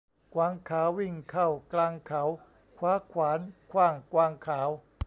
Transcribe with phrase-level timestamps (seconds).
[0.35, 2.23] กวางขาววิ่งเข้ากลางเขา
[2.77, 3.39] คว้าขวาน
[3.71, 4.69] ขว้างกวางขาว